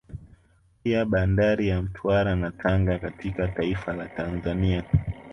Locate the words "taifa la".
3.47-4.05